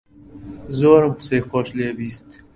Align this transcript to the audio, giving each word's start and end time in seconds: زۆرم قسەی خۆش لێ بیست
زۆرم 0.77 1.13
قسەی 1.19 1.45
خۆش 1.49 1.67
لێ 1.77 1.87
بیست 1.97 2.29